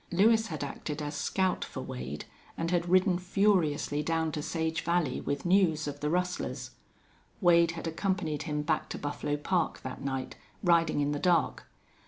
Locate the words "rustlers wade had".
6.09-7.85